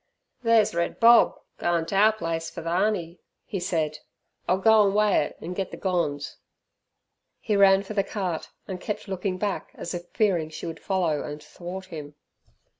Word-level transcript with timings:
"There's 0.41 0.73
Red 0.73 0.99
Bob 0.99 1.39
goin' 1.59 1.85
t'our 1.85 2.11
place 2.11 2.49
fur 2.49 2.63
th' 2.63 2.65
'oney," 2.65 3.19
he 3.45 3.59
said. 3.59 3.99
"I'll 4.49 4.57
go 4.57 4.81
an' 4.81 4.95
weigh 4.95 5.25
it 5.25 5.37
an' 5.41 5.53
get 5.53 5.69
the 5.69 5.77
gonz" 5.77 6.37
(money). 6.37 6.37
He 7.41 7.55
ran 7.55 7.83
for 7.83 7.93
the 7.93 8.03
cart, 8.03 8.49
and 8.67 8.81
kept 8.81 9.07
looking 9.07 9.37
back 9.37 9.69
as 9.75 9.93
if 9.93 10.07
fearing 10.11 10.49
she 10.49 10.65
would 10.65 10.79
follow 10.79 11.21
and 11.21 11.43
thwart 11.43 11.85
him. 11.93 12.15